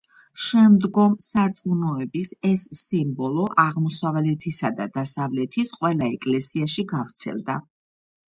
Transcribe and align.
შემდგომ 0.43 1.11
სარწმუნოების 1.25 2.31
ეს 2.51 2.63
სიმბოლო 2.77 3.45
აღმოსავლეთისა 3.65 4.73
და 4.81 4.89
დასავლეთის 4.97 5.75
ყველა 5.83 6.09
ეკლესიაში 6.17 6.89
გავრცელდა. 6.95 7.61